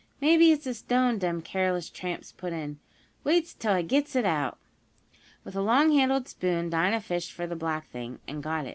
Maybe 0.19 0.51
it's 0.51 0.65
a 0.65 0.73
stone 0.73 1.19
dem 1.19 1.43
careless 1.43 1.87
tramps 1.87 2.31
put 2.31 2.53
in. 2.53 2.79
Wait 3.23 3.53
'till 3.59 3.73
I 3.73 3.83
gits 3.83 4.15
it 4.15 4.25
out." 4.25 4.57
With 5.43 5.55
a 5.55 5.59
longhandled 5.61 6.27
spoon 6.27 6.71
Dinah 6.71 7.01
fished 7.01 7.31
for 7.33 7.45
the 7.45 7.55
black 7.55 7.85
thing, 7.85 8.17
and 8.27 8.41
got 8.41 8.65
it. 8.65 8.69